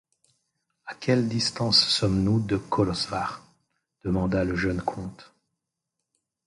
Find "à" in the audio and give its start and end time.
0.87-0.95